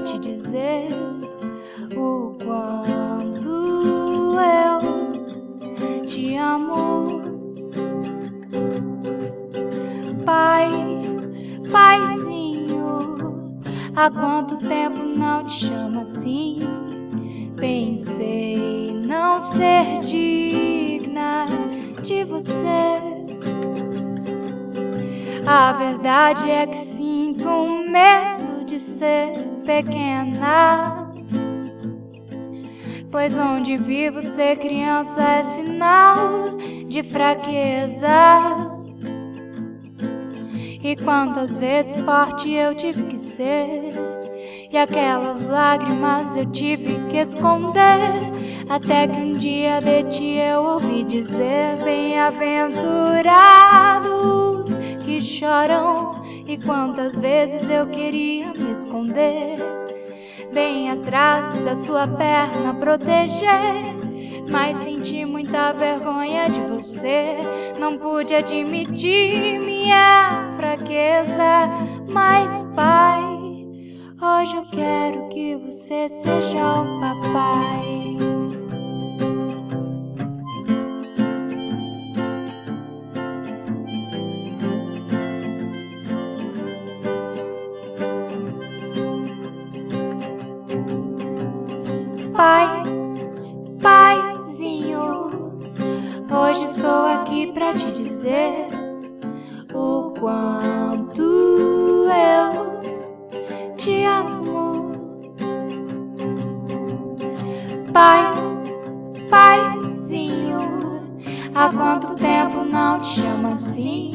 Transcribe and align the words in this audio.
te 0.00 0.18
dizer 0.18 0.88
o 1.96 2.36
quanto 2.44 3.48
eu 4.38 6.06
te 6.06 6.36
amo. 6.36 7.20
Pai, 10.24 10.70
paizinho, 11.70 13.60
há 13.96 14.10
quanto 14.10 14.56
tempo 14.58 15.02
não 15.02 15.44
te 15.44 15.66
chamo 15.66 16.00
assim? 16.00 16.60
Pensei 17.56 18.92
não 18.92 19.40
ser 19.40 20.00
digna 20.00 21.46
de 22.02 22.24
você. 22.24 23.18
A 25.46 25.72
verdade 25.72 26.50
é 26.50 26.66
que 26.66 26.76
sinto 26.76 27.48
medo 27.90 28.66
de 28.66 28.78
ser 28.78 29.57
pequena. 29.68 31.12
Pois 33.10 33.36
onde 33.36 33.76
vivo 33.76 34.22
ser 34.22 34.56
criança 34.56 35.22
é 35.22 35.42
sinal 35.42 36.56
de 36.88 37.02
fraqueza. 37.02 38.08
E 40.82 40.96
quantas 40.96 41.54
vezes 41.54 42.00
forte 42.00 42.50
eu 42.50 42.74
tive 42.74 43.02
que 43.04 43.18
ser, 43.18 43.92
e 44.70 44.78
aquelas 44.78 45.44
lágrimas 45.44 46.34
eu 46.34 46.46
tive 46.46 47.06
que 47.10 47.18
esconder. 47.18 48.38
Até 48.70 49.06
que 49.06 49.18
um 49.18 49.34
dia 49.34 49.82
de 49.82 50.02
ti 50.04 50.38
eu 50.38 50.62
ouvi 50.62 51.04
dizer: 51.04 51.76
Bem-aventurados 51.84 54.78
que 55.04 55.20
choram. 55.20 56.17
E 56.48 56.56
quantas 56.56 57.20
vezes 57.20 57.68
eu 57.68 57.86
queria 57.88 58.54
me 58.54 58.72
esconder, 58.72 59.58
bem 60.50 60.90
atrás 60.90 61.58
da 61.58 61.76
sua 61.76 62.08
perna 62.08 62.72
proteger. 62.72 63.98
Mas 64.50 64.78
senti 64.78 65.26
muita 65.26 65.74
vergonha 65.74 66.48
de 66.48 66.62
você. 66.62 67.36
Não 67.78 67.98
pude 67.98 68.34
admitir 68.34 69.60
minha 69.60 70.54
fraqueza. 70.56 71.68
Mas, 72.08 72.64
pai, 72.74 73.22
hoje 74.18 74.56
eu 74.56 74.64
quero 74.70 75.28
que 75.28 75.54
você 75.54 76.08
seja 76.08 76.80
o 76.80 76.98
papai. 76.98 78.37
Hoje 96.38 96.64
estou 96.64 97.06
aqui 97.06 97.52
pra 97.52 97.72
te 97.72 97.90
dizer 97.90 98.68
o 99.74 100.12
quanto 100.18 101.22
eu 102.08 103.74
te 103.76 104.04
amo. 104.04 104.92
Pai, 107.92 108.32
paizinho, 109.28 110.60
há 111.54 111.68
quanto 111.70 112.14
tempo 112.14 112.64
não 112.64 113.00
te 113.00 113.20
chamo 113.20 113.54
assim? 113.54 114.12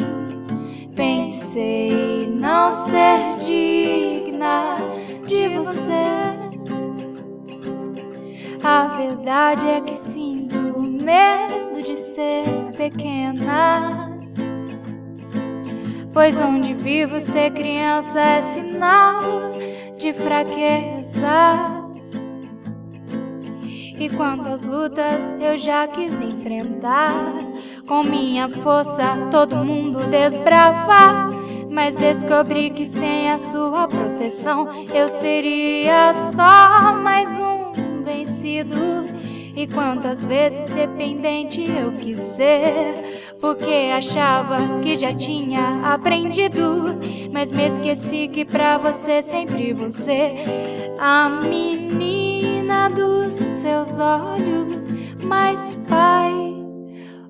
Pensei 0.96 2.28
não 2.30 2.72
ser 2.72 3.36
digna 3.46 4.78
de 5.28 5.50
você. 5.50 6.34
A 8.64 8.88
verdade 8.96 9.68
é 9.68 9.82
que 9.82 9.94
ser 9.94 10.23
pequena. 12.90 14.12
Pois 16.12 16.40
onde 16.42 16.74
vivo 16.74 17.20
ser 17.22 17.52
criança 17.52 18.20
é 18.20 18.42
sinal 18.42 19.52
de 19.98 20.12
fraqueza. 20.12 21.82
E 23.98 24.10
quantas 24.10 24.66
lutas 24.66 25.36
eu 25.40 25.58
já 25.58 25.88
quis 25.88 26.20
enfrentar, 26.20 27.14
com 27.88 28.04
minha 28.04 28.50
força 28.50 29.28
todo 29.32 29.56
mundo 29.56 30.00
desbravar. 30.10 31.30
Mas 31.70 31.96
descobri 31.96 32.70
que 32.70 32.86
sem 32.86 33.32
a 33.32 33.40
sua 33.40 33.88
proteção 33.88 34.68
eu 34.94 35.08
seria 35.08 36.14
só 36.14 36.94
mais 36.94 37.30
um 37.40 38.04
vencido. 38.04 39.06
E 39.56 39.68
quantas 39.68 40.24
vezes 40.24 40.66
dependente 40.74 41.62
eu 41.62 41.92
quis 41.92 42.18
ser, 42.18 43.36
porque 43.40 43.92
achava 43.96 44.80
que 44.82 44.96
já 44.96 45.14
tinha 45.14 45.94
aprendido, 45.94 46.98
mas 47.32 47.52
me 47.52 47.68
esqueci 47.68 48.28
que 48.28 48.44
pra 48.44 48.80
você 48.80 49.22
sempre 49.22 49.72
você, 49.72 50.34
a 51.00 51.30
menina 51.30 52.90
dos 52.90 53.36
seus 53.36 54.00
olhos, 54.00 54.90
mas 55.24 55.76
pai, 55.88 56.34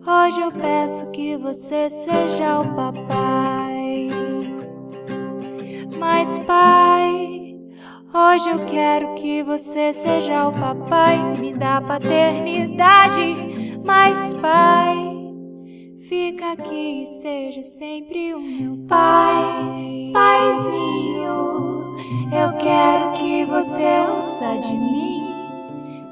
hoje 0.07 0.39
eu 0.39 0.51
peço 0.51 1.11
que 1.11 1.35
você 1.35 1.89
seja 1.89 2.61
o 2.61 2.73
papai, 2.73 4.07
mas 5.99 6.39
pai. 6.39 7.52
Hoje 8.15 8.47
eu 8.47 8.59
quero 8.67 9.15
que 9.15 9.41
você 9.41 9.91
seja 9.91 10.47
o 10.47 10.51
papai, 10.51 11.17
me 11.39 11.51
dá 11.51 11.81
paternidade, 11.81 13.79
mas 13.83 14.35
pai, 14.35 14.95
fica 16.07 16.51
aqui 16.51 17.01
e 17.01 17.05
seja 17.07 17.63
sempre 17.63 18.35
o 18.35 18.39
meu 18.39 18.77
pai. 18.87 20.11
Paizinho, 20.13 21.97
eu 22.31 22.55
quero 22.59 23.13
que 23.13 23.45
você 23.45 24.05
ouça 24.07 24.59
de 24.59 24.73
mim. 24.73 25.23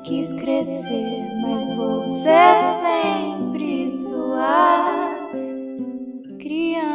Quis 0.03 0.33
crescer, 0.33 1.27
mas 1.43 1.75
você 1.75 2.57
sempre 2.81 3.91
sua 3.91 5.19
criança. 6.39 6.90